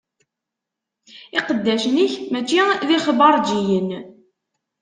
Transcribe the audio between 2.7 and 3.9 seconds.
d ixbaṛǧiyen.